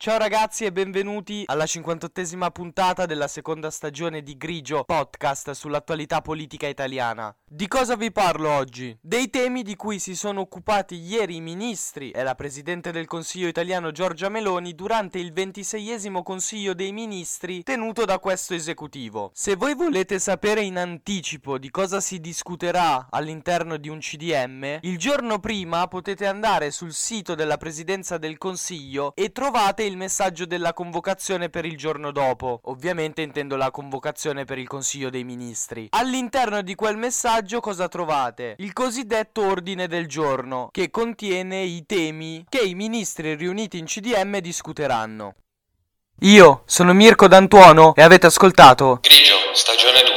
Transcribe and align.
Ciao 0.00 0.16
ragazzi 0.16 0.64
e 0.64 0.70
benvenuti 0.70 1.42
alla 1.46 1.64
58esima 1.64 2.52
puntata 2.52 3.04
della 3.04 3.26
seconda 3.26 3.68
stagione 3.68 4.22
di 4.22 4.36
Grigio 4.36 4.84
Podcast 4.84 5.50
sull'attualità 5.50 6.20
politica 6.20 6.68
italiana. 6.68 7.34
Di 7.44 7.66
cosa 7.66 7.96
vi 7.96 8.12
parlo 8.12 8.48
oggi? 8.48 8.96
Dei 9.00 9.28
temi 9.28 9.64
di 9.64 9.74
cui 9.74 9.98
si 9.98 10.14
sono 10.14 10.42
occupati 10.42 10.94
ieri 10.94 11.34
i 11.34 11.40
ministri 11.40 12.12
e 12.12 12.22
la 12.22 12.36
Presidente 12.36 12.92
del 12.92 13.08
Consiglio 13.08 13.48
italiano 13.48 13.90
Giorgia 13.90 14.28
Meloni 14.28 14.76
durante 14.76 15.18
il 15.18 15.32
26esimo 15.32 16.22
Consiglio 16.22 16.74
dei 16.74 16.92
Ministri 16.92 17.64
tenuto 17.64 18.04
da 18.04 18.20
questo 18.20 18.54
esecutivo. 18.54 19.32
Se 19.34 19.56
voi 19.56 19.74
volete 19.74 20.20
sapere 20.20 20.60
in 20.60 20.78
anticipo 20.78 21.58
di 21.58 21.70
cosa 21.70 21.98
si 21.98 22.20
discuterà 22.20 23.08
all'interno 23.10 23.76
di 23.76 23.88
un 23.88 23.98
CDM, 23.98 24.78
il 24.82 24.96
giorno 24.96 25.40
prima 25.40 25.88
potete 25.88 26.28
andare 26.28 26.70
sul 26.70 26.92
sito 26.92 27.34
della 27.34 27.56
Presidenza 27.56 28.16
del 28.16 28.38
Consiglio 28.38 29.10
e 29.16 29.32
trovate 29.32 29.86
il 29.88 29.96
messaggio 29.96 30.46
della 30.46 30.72
convocazione 30.72 31.48
per 31.48 31.64
il 31.64 31.76
giorno 31.76 32.12
dopo. 32.12 32.60
Ovviamente 32.64 33.22
intendo 33.22 33.56
la 33.56 33.70
convocazione 33.70 34.44
per 34.44 34.58
il 34.58 34.68
Consiglio 34.68 35.10
dei 35.10 35.24
Ministri. 35.24 35.88
All'interno 35.90 36.62
di 36.62 36.74
quel 36.74 36.96
messaggio 36.96 37.58
cosa 37.60 37.88
trovate? 37.88 38.54
Il 38.58 38.72
cosiddetto 38.72 39.42
ordine 39.42 39.88
del 39.88 40.06
giorno, 40.06 40.68
che 40.70 40.90
contiene 40.90 41.62
i 41.62 41.84
temi 41.86 42.44
che 42.48 42.60
i 42.60 42.74
ministri 42.74 43.34
riuniti 43.34 43.78
in 43.78 43.86
CDM 43.86 44.38
discuteranno. 44.38 45.34
Io 46.22 46.62
sono 46.66 46.92
Mirko 46.92 47.28
D'Antuono 47.28 47.94
e 47.94 48.02
avete 48.02 48.26
ascoltato 48.26 48.98
Grigio, 49.00 49.34
stagione 49.54 50.07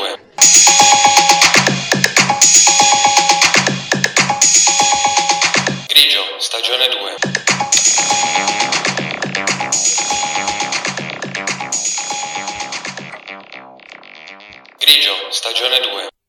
stagione 15.31 15.79
2. 15.79 16.20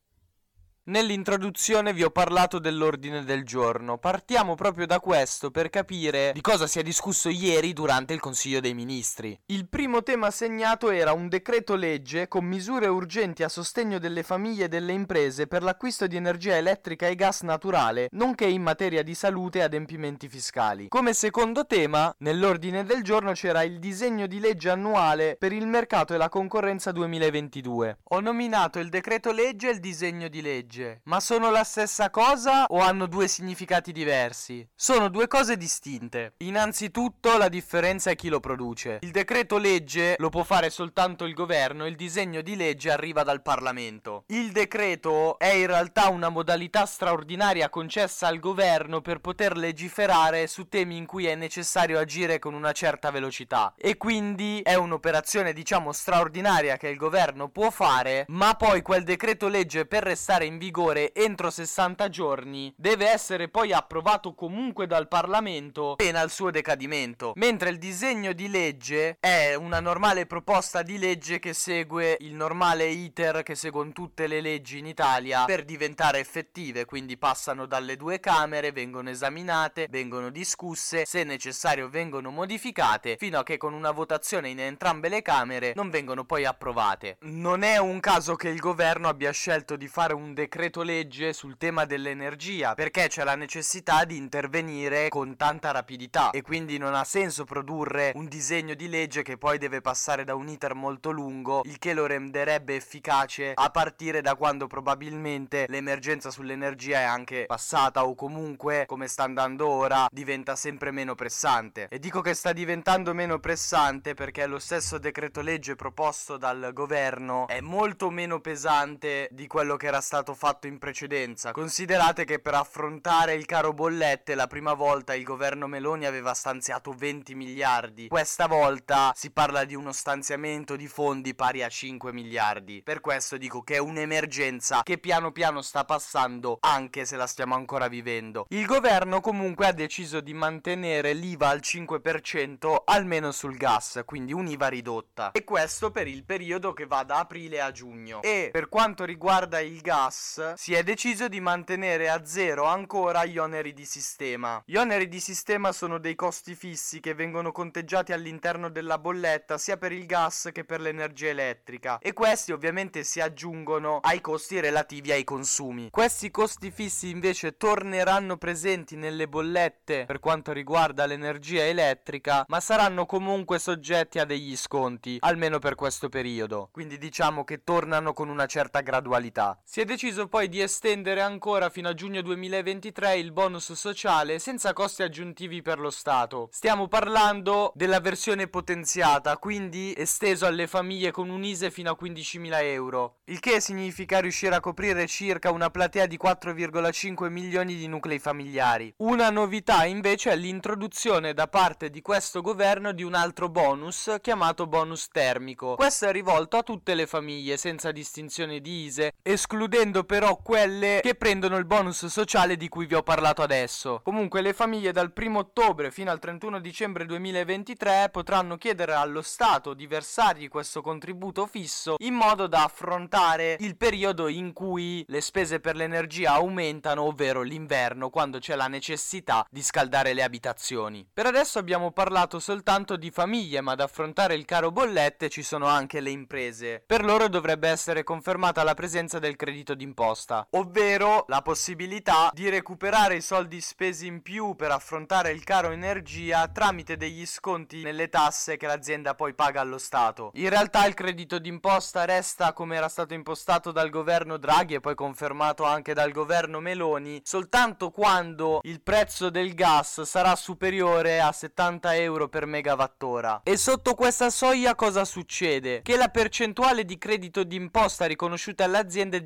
Nell'introduzione 0.85 1.93
vi 1.93 2.03
ho 2.03 2.09
parlato 2.09 2.59
dell'ordine 2.59 3.23
del 3.23 3.45
giorno. 3.45 3.97
Partiamo 3.97 4.55
proprio 4.55 4.85
da 4.85 4.99
questo 4.99 5.49
per 5.49 5.69
capire 5.69 6.31
di 6.33 6.41
cosa 6.41 6.67
si 6.67 6.77
è 6.77 6.83
discusso 6.83 7.29
ieri 7.29 7.71
durante 7.71 8.11
il 8.11 8.19
Consiglio 8.19 8.59
dei 8.59 8.73
Ministri. 8.73 9.39
Il 9.45 9.69
primo 9.69 10.03
tema 10.03 10.29
segnato 10.29 10.89
era 10.89 11.13
un 11.13 11.29
decreto 11.29 11.75
legge 11.75 12.27
con 12.27 12.43
misure 12.43 12.87
urgenti 12.87 13.43
a 13.43 13.47
sostegno 13.47 13.97
delle 13.97 14.23
famiglie 14.23 14.65
e 14.65 14.67
delle 14.67 14.91
imprese 14.91 15.47
per 15.47 15.63
l'acquisto 15.63 16.05
di 16.05 16.17
energia 16.17 16.57
elettrica 16.57 17.07
e 17.07 17.15
gas 17.15 17.43
naturale, 17.43 18.09
nonché 18.11 18.47
in 18.47 18.61
materia 18.61 19.03
di 19.03 19.15
salute 19.15 19.59
e 19.59 19.61
adempimenti 19.61 20.27
fiscali. 20.27 20.89
Come 20.89 21.13
secondo 21.13 21.65
tema, 21.65 22.13
nell'ordine 22.17 22.83
del 22.83 23.03
giorno 23.03 23.31
c'era 23.31 23.63
il 23.63 23.79
disegno 23.79 24.27
di 24.27 24.41
legge 24.41 24.69
annuale 24.69 25.37
per 25.39 25.53
il 25.53 25.65
mercato 25.65 26.13
e 26.13 26.17
la 26.17 26.27
concorrenza 26.27 26.91
2022. 26.91 27.99
Ho 28.09 28.19
nominato 28.19 28.79
il 28.79 28.89
decreto 28.89 29.31
legge 29.31 29.69
e 29.69 29.71
il 29.71 29.79
disegno 29.79 30.27
di 30.27 30.41
legge 30.41 30.71
legge. 30.73 31.01
Ma 31.03 31.19
sono 31.19 31.51
la 31.51 31.63
stessa 31.63 32.09
cosa 32.09 32.65
o 32.65 32.79
hanno 32.79 33.05
due 33.05 33.27
significati 33.27 33.91
diversi? 33.91 34.67
Sono 34.75 35.09
due 35.09 35.27
cose 35.27 35.57
distinte. 35.57 36.33
Innanzitutto 36.37 37.37
la 37.37 37.49
differenza 37.49 38.09
è 38.09 38.15
chi 38.15 38.29
lo 38.29 38.39
produce. 38.39 38.99
Il 39.01 39.11
decreto 39.11 39.57
legge 39.57 40.15
lo 40.17 40.29
può 40.29 40.43
fare 40.43 40.69
soltanto 40.69 41.25
il 41.25 41.33
governo, 41.33 41.85
il 41.85 41.95
disegno 41.95 42.41
di 42.41 42.55
legge 42.55 42.91
arriva 42.91 43.23
dal 43.23 43.41
Parlamento. 43.41 44.23
Il 44.27 44.51
decreto 44.51 45.37
è 45.37 45.53
in 45.53 45.67
realtà 45.67 46.09
una 46.09 46.29
modalità 46.29 46.85
straordinaria 46.85 47.69
concessa 47.69 48.27
al 48.27 48.39
governo 48.39 49.01
per 49.01 49.19
poter 49.19 49.57
legiferare 49.57 50.47
su 50.47 50.67
temi 50.67 50.97
in 50.97 51.05
cui 51.05 51.25
è 51.25 51.35
necessario 51.35 51.99
agire 51.99 52.39
con 52.39 52.53
una 52.53 52.71
certa 52.71 53.11
velocità. 53.11 53.73
E 53.77 53.97
quindi 53.97 54.61
è 54.63 54.75
un'operazione 54.75 55.53
diciamo 55.53 55.91
straordinaria 55.91 56.77
che 56.77 56.87
il 56.87 56.97
governo 56.97 57.49
può 57.49 57.69
fare, 57.69 58.25
ma 58.29 58.55
poi 58.55 58.81
quel 58.81 59.03
decreto 59.03 59.47
legge 59.47 59.85
per 59.85 60.03
restare 60.03 60.45
in 60.45 60.57
vigore 60.63 61.13
entro 61.13 61.49
60 61.49 62.07
giorni 62.07 62.73
deve 62.77 63.09
essere 63.09 63.49
poi 63.49 63.73
approvato 63.73 64.33
comunque 64.33 64.87
dal 64.87 65.09
Parlamento 65.09 65.95
pena 65.97 66.21
il 66.21 66.29
suo 66.29 66.51
decadimento. 66.51 67.33
Mentre 67.35 67.69
il 67.69 67.77
disegno 67.77 68.31
di 68.31 68.47
legge 68.47 69.17
è 69.19 69.55
una 69.55 69.81
normale 69.81 70.25
proposta 70.25 70.81
di 70.81 70.97
legge 70.97 71.39
che 71.39 71.51
segue 71.53 72.15
il 72.21 72.33
normale 72.33 72.85
iter 72.85 73.43
che 73.43 73.55
seguono 73.55 73.91
tutte 73.91 74.25
le 74.25 74.39
leggi 74.39 74.77
in 74.77 74.85
Italia 74.85 75.43
per 75.43 75.65
diventare 75.65 76.19
effettive, 76.19 76.85
quindi 76.85 77.17
passano 77.17 77.65
dalle 77.65 77.97
due 77.97 78.21
camere, 78.21 78.71
vengono 78.71 79.09
esaminate, 79.09 79.87
vengono 79.89 80.29
discusse, 80.29 81.03
se 81.05 81.25
necessario 81.25 81.89
vengono 81.89 82.31
modificate, 82.31 83.17
fino 83.19 83.37
a 83.37 83.43
che 83.43 83.57
con 83.57 83.73
una 83.73 83.91
votazione 83.91 84.47
in 84.47 84.61
entrambe 84.61 85.09
le 85.09 85.21
camere 85.21 85.73
non 85.75 85.89
vengono 85.89 86.23
poi 86.23 86.45
approvate. 86.45 87.17
Non 87.23 87.63
è 87.63 87.77
un 87.79 87.99
caso 87.99 88.35
che 88.35 88.47
il 88.47 88.59
governo 88.59 89.09
abbia 89.09 89.31
scelto 89.31 89.75
di 89.75 89.89
fare 89.89 90.13
un 90.13 90.33
decreto 90.53 90.83
legge 90.83 91.33
sul 91.33 91.57
tema 91.57 91.85
dell'energia 91.85 92.75
perché 92.75 93.07
c'è 93.07 93.23
la 93.23 93.33
necessità 93.33 94.05
di 94.05 94.17
intervenire 94.17 95.07
con 95.07 95.35
tanta 95.35 95.71
rapidità 95.71 96.29
e 96.29 96.43
quindi 96.43 96.77
non 96.77 96.93
ha 96.93 97.03
senso 97.03 97.43
produrre 97.43 98.11
un 98.13 98.27
disegno 98.27 98.75
di 98.75 98.87
legge 98.87 99.23
che 99.23 99.39
poi 99.39 99.57
deve 99.57 99.81
passare 99.81 100.23
da 100.23 100.35
un 100.35 100.47
iter 100.47 100.75
molto 100.75 101.09
lungo 101.09 101.61
il 101.63 101.79
che 101.79 101.95
lo 101.95 102.05
renderebbe 102.05 102.75
efficace 102.75 103.53
a 103.55 103.71
partire 103.71 104.21
da 104.21 104.35
quando 104.35 104.67
probabilmente 104.67 105.65
l'emergenza 105.69 106.29
sull'energia 106.29 106.99
è 106.99 107.03
anche 107.03 107.45
passata 107.47 108.05
o 108.05 108.13
comunque 108.13 108.83
come 108.85 109.07
sta 109.07 109.23
andando 109.23 109.67
ora 109.67 110.05
diventa 110.11 110.55
sempre 110.55 110.91
meno 110.91 111.15
pressante. 111.15 111.87
E 111.89 111.97
dico 111.97 112.21
che 112.21 112.35
sta 112.35 112.53
diventando 112.53 113.15
meno 113.15 113.39
pressante 113.39 114.13
perché 114.13 114.45
lo 114.45 114.59
stesso 114.59 114.99
decreto 114.99 115.41
legge 115.41 115.75
proposto 115.75 116.37
dal 116.37 116.69
governo 116.73 117.47
è 117.47 117.59
molto 117.59 118.11
meno 118.11 118.39
pesante 118.39 119.27
di 119.31 119.47
quello 119.47 119.77
che 119.77 119.87
era 119.87 119.99
stato 119.99 120.35
fatto 120.35 120.42
in 120.63 120.77
precedenza. 120.77 121.51
Considerate 121.51 122.25
che 122.25 122.39
per 122.39 122.53
affrontare 122.55 123.33
il 123.33 123.45
caro 123.45 123.71
bollette 123.71 124.35
la 124.35 124.47
prima 124.47 124.73
volta 124.73 125.15
il 125.15 125.23
governo 125.23 125.67
Meloni 125.67 126.05
aveva 126.05 126.33
stanziato 126.33 126.91
20 126.91 127.33
miliardi. 127.33 128.07
Questa 128.09 128.47
volta 128.47 129.13
si 129.15 129.31
parla 129.31 129.63
di 129.63 129.73
uno 129.73 129.93
stanziamento 129.93 130.75
di 130.75 130.87
fondi 130.87 131.33
pari 131.33 131.63
a 131.63 131.69
5 131.69 132.11
miliardi. 132.11 132.81
Per 132.83 132.99
questo 132.99 133.37
dico 133.37 133.61
che 133.61 133.75
è 133.75 133.77
un'emergenza 133.77 134.81
che 134.83 134.97
piano 134.97 135.31
piano 135.31 135.61
sta 135.61 135.85
passando 135.85 136.57
anche 136.59 137.05
se 137.05 137.15
la 137.15 137.27
stiamo 137.27 137.55
ancora 137.55 137.87
vivendo. 137.87 138.45
Il 138.49 138.65
governo 138.65 139.21
comunque 139.21 139.67
ha 139.67 139.71
deciso 139.71 140.19
di 140.19 140.33
mantenere 140.33 141.13
l'IVA 141.13 141.47
al 141.47 141.61
5% 141.63 142.75
almeno 142.83 143.31
sul 143.31 143.55
gas, 143.55 144.01
quindi 144.05 144.33
un'IVA 144.33 144.67
ridotta. 144.67 145.31
E 145.31 145.45
questo 145.45 145.91
per 145.91 146.07
il 146.07 146.25
periodo 146.25 146.73
che 146.73 146.85
va 146.85 147.03
da 147.03 147.19
aprile 147.19 147.61
a 147.61 147.71
giugno. 147.71 148.21
E 148.21 148.49
per 148.51 148.67
quanto 148.67 149.05
riguarda 149.05 149.61
il 149.61 149.79
gas 149.79 150.32
si 150.55 150.73
è 150.73 150.83
deciso 150.83 151.27
di 151.27 151.39
mantenere 151.39 152.09
a 152.09 152.25
zero 152.25 152.65
ancora 152.65 153.25
gli 153.25 153.37
oneri 153.37 153.73
di 153.73 153.85
sistema. 153.85 154.61
Gli 154.65 154.75
oneri 154.75 155.07
di 155.07 155.19
sistema 155.19 155.71
sono 155.71 155.97
dei 155.97 156.15
costi 156.15 156.55
fissi 156.55 156.99
che 156.99 157.13
vengono 157.13 157.51
conteggiati 157.51 158.13
all'interno 158.13 158.69
della 158.69 158.97
bolletta 158.97 159.57
sia 159.57 159.77
per 159.77 159.91
il 159.91 160.05
gas 160.05 160.49
che 160.51 160.63
per 160.63 160.81
l'energia 160.81 161.29
elettrica 161.29 161.99
e 161.99 162.13
questi 162.13 162.51
ovviamente 162.51 163.03
si 163.03 163.19
aggiungono 163.19 163.99
ai 164.01 164.21
costi 164.21 164.59
relativi 164.59 165.11
ai 165.11 165.23
consumi. 165.23 165.89
Questi 165.89 166.31
costi 166.31 166.71
fissi 166.71 167.09
invece 167.09 167.57
torneranno 167.57 168.37
presenti 168.37 168.95
nelle 168.95 169.27
bollette 169.27 170.05
per 170.05 170.19
quanto 170.19 170.51
riguarda 170.51 171.05
l'energia 171.05 171.65
elettrica, 171.65 172.45
ma 172.47 172.59
saranno 172.59 173.05
comunque 173.05 173.59
soggetti 173.59 174.19
a 174.19 174.25
degli 174.25 174.55
sconti, 174.55 175.17
almeno 175.19 175.59
per 175.59 175.75
questo 175.75 176.09
periodo. 176.09 176.69
Quindi 176.71 176.97
diciamo 176.97 177.43
che 177.43 177.63
tornano 177.63 178.13
con 178.13 178.29
una 178.29 178.45
certa 178.45 178.81
gradualità. 178.81 179.59
Si 179.63 179.81
è 179.81 179.85
deciso 179.85 180.22
poi 180.27 180.47
di 180.47 180.61
estendere 180.61 181.21
ancora 181.21 181.69
fino 181.69 181.89
a 181.89 181.93
giugno 181.93 182.21
2023 182.21 183.17
il 183.17 183.31
bonus 183.31 183.73
sociale 183.73 184.39
senza 184.39 184.73
costi 184.73 185.03
aggiuntivi 185.03 185.61
per 185.61 185.79
lo 185.79 185.89
Stato. 185.89 186.49
Stiamo 186.51 186.87
parlando 186.87 187.71
della 187.75 187.99
versione 187.99 188.47
potenziata, 188.47 189.37
quindi 189.37 189.93
esteso 189.97 190.45
alle 190.45 190.67
famiglie 190.67 191.11
con 191.11 191.29
un 191.29 191.43
ISE 191.43 191.71
fino 191.71 191.89
a 191.89 191.97
15.000 191.99 192.63
euro, 192.63 193.17
il 193.25 193.39
che 193.39 193.59
significa 193.59 194.19
riuscire 194.19 194.53
a 194.53 194.59
coprire 194.59 195.07
circa 195.07 195.51
una 195.51 195.69
platea 195.69 196.05
di 196.05 196.19
4,5 196.21 197.29
milioni 197.29 197.75
di 197.75 197.87
nuclei 197.87 198.19
familiari. 198.19 198.93
Una 198.97 199.29
novità 199.31 199.85
invece 199.85 200.31
è 200.31 200.35
l'introduzione 200.35 201.33
da 201.33 201.47
parte 201.47 201.89
di 201.89 202.01
questo 202.01 202.41
governo 202.41 202.91
di 202.91 203.01
un 203.03 203.15
altro 203.15 203.49
bonus 203.49 204.15
chiamato 204.21 204.67
bonus 204.67 205.07
termico. 205.07 205.75
Questo 205.75 206.05
è 206.05 206.11
rivolto 206.11 206.57
a 206.57 206.63
tutte 206.63 206.93
le 206.93 207.07
famiglie 207.07 207.57
senza 207.57 207.91
distinzione 207.91 208.59
di 208.59 208.83
ISE, 208.83 209.13
escludendo 209.21 210.03
per 210.03 210.12
però 210.13 210.35
quelle 210.35 210.99
che 211.01 211.15
prendono 211.15 211.57
il 211.57 211.65
bonus 211.65 212.05
sociale 212.05 212.55
di 212.55 212.69
cui 212.69 212.85
vi 212.85 212.93
ho 212.93 213.01
parlato 213.01 213.41
adesso. 213.41 213.99
Comunque 214.03 214.41
le 214.41 214.53
famiglie 214.53 214.91
dal 214.91 215.11
1 215.11 215.39
ottobre 215.39 215.89
fino 215.89 216.11
al 216.11 216.19
31 216.19 216.59
dicembre 216.59 217.07
2023 217.07 218.09
potranno 218.11 218.57
chiedere 218.57 218.93
allo 218.93 219.23
Stato 219.23 219.73
di 219.73 219.87
versargli 219.87 220.49
questo 220.49 220.83
contributo 220.83 221.47
fisso 221.47 221.95
in 221.97 222.13
modo 222.13 222.45
da 222.45 222.63
affrontare 222.63 223.57
il 223.59 223.75
periodo 223.75 224.27
in 224.27 224.53
cui 224.53 225.03
le 225.07 225.19
spese 225.19 225.59
per 225.59 225.75
l'energia 225.75 226.33
aumentano, 226.33 227.05
ovvero 227.05 227.41
l'inverno, 227.41 228.11
quando 228.11 228.37
c'è 228.37 228.53
la 228.53 228.67
necessità 228.67 229.43
di 229.49 229.63
scaldare 229.63 230.13
le 230.13 230.21
abitazioni. 230.21 231.09
Per 231.11 231.25
adesso 231.25 231.57
abbiamo 231.57 231.91
parlato 231.91 232.37
soltanto 232.37 232.97
di 232.97 233.09
famiglie, 233.09 233.61
ma 233.61 233.71
ad 233.71 233.79
affrontare 233.79 234.35
il 234.35 234.45
caro 234.45 234.69
bollette 234.69 235.29
ci 235.29 235.41
sono 235.41 235.65
anche 235.65 236.01
le 236.01 236.11
imprese. 236.11 236.83
Per 236.85 237.03
loro 237.03 237.27
dovrebbe 237.27 237.67
essere 237.67 238.03
confermata 238.03 238.61
la 238.61 238.75
presenza 238.75 239.17
del 239.17 239.35
credito 239.35 239.73
d'imposta, 239.93 240.47
ovvero 240.51 241.25
la 241.27 241.41
possibilità 241.41 242.31
di 242.33 242.49
recuperare 242.49 243.15
i 243.15 243.21
soldi 243.21 243.61
spesi 243.61 244.07
in 244.07 244.21
più 244.21 244.55
per 244.55 244.71
affrontare 244.71 245.31
il 245.31 245.43
caro 245.43 245.69
energia 245.69 246.47
tramite 246.47 246.97
degli 246.97 247.25
sconti 247.25 247.83
nelle 247.83 248.09
tasse 248.09 248.57
che 248.57 248.65
l'azienda 248.65 249.13
poi 249.13 249.35
paga 249.35 249.61
allo 249.61 249.77
Stato. 249.77 250.31
In 250.33 250.49
realtà 250.49 250.85
il 250.85 250.95
credito 250.95 251.37
d'imposta 251.37 252.05
resta 252.05 252.53
come 252.53 252.75
era 252.75 252.89
stato 252.89 253.13
impostato 253.13 253.71
dal 253.71 253.89
governo 253.89 254.37
Draghi 254.37 254.73
e 254.73 254.79
poi 254.79 254.95
confermato 254.95 255.63
anche 255.63 255.93
dal 255.93 256.11
governo 256.11 256.59
Meloni 256.59 257.21
soltanto 257.23 257.91
quando 257.91 258.59
il 258.63 258.81
prezzo 258.81 259.29
del 259.29 259.53
gas 259.53 260.01
sarà 260.01 260.35
superiore 260.35 261.21
a 261.21 261.31
70 261.31 261.95
euro 261.97 262.27
per 262.27 262.45
megawattora. 262.47 263.41
E 263.43 263.57
sotto 263.57 263.93
questa 263.93 264.29
soglia 264.31 264.73
cosa 264.73 265.05
succede? 265.05 265.81
Che 265.83 265.97
la 265.97 266.07
percentuale 266.07 266.83
di 266.83 266.97
credito 266.97 267.43
d'imposta 267.43 268.05
riconosciuta 268.05 268.63
alle 268.63 268.79
aziende 268.79 269.21